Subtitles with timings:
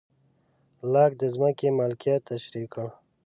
[0.91, 2.87] لاک د ځمکې مالکیت تشرېح کړ.